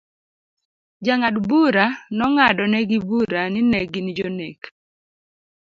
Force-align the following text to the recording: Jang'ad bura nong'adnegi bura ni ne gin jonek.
Jang'ad 1.05 1.37
bura 1.49 1.85
nong'adnegi 2.17 2.97
bura 3.07 3.41
ni 3.53 3.61
ne 3.71 3.79
gin 3.91 4.07
jonek. 4.17 4.61